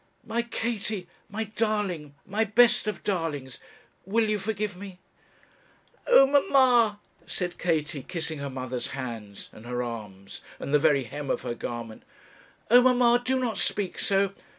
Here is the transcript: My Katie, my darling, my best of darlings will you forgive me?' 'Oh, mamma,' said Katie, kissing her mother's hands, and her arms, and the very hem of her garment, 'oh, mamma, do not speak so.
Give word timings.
My 0.25 0.41
Katie, 0.41 1.07
my 1.29 1.43
darling, 1.43 2.15
my 2.25 2.43
best 2.43 2.87
of 2.87 3.03
darlings 3.03 3.59
will 4.03 4.27
you 4.27 4.39
forgive 4.39 4.75
me?' 4.75 4.97
'Oh, 6.07 6.25
mamma,' 6.25 6.99
said 7.27 7.59
Katie, 7.59 8.01
kissing 8.01 8.39
her 8.39 8.49
mother's 8.49 8.87
hands, 8.97 9.49
and 9.53 9.63
her 9.67 9.83
arms, 9.83 10.41
and 10.57 10.73
the 10.73 10.79
very 10.79 11.03
hem 11.03 11.29
of 11.29 11.43
her 11.43 11.53
garment, 11.53 12.01
'oh, 12.71 12.81
mamma, 12.81 13.21
do 13.23 13.37
not 13.39 13.59
speak 13.59 13.99
so. 13.99 14.33